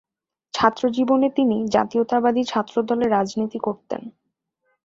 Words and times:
ছাত্রজীবনে 0.53 1.27
তিনি 1.29 1.57
জাতীয়তাবাদী 1.67 2.41
ছাত্রদলের 2.43 3.09
রাজনীতি 3.11 3.59
করতেন। 3.59 4.01